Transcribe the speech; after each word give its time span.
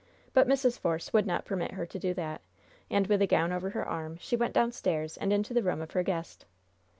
But 0.33 0.47
Mrs. 0.47 0.79
Force 0.79 1.13
would 1.13 1.27
not 1.27 1.45
permit 1.45 1.73
her 1.73 1.85
to 1.85 1.99
do 1.99 2.15
that, 2.15 2.41
and, 2.89 3.05
with 3.05 3.19
the 3.19 3.27
gown 3.27 3.51
over 3.51 3.69
her 3.69 3.87
arm, 3.87 4.17
she 4.19 4.35
went 4.35 4.55
downstairs 4.55 5.15
and 5.15 5.31
into 5.31 5.53
the 5.53 5.61
room 5.61 5.79
of 5.79 5.91
her 5.91 6.01
guest. 6.01 6.45